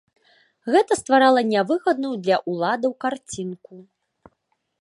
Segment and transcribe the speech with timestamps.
[0.75, 3.75] Гэта стварала нявыгадную для ўладаў карцінку.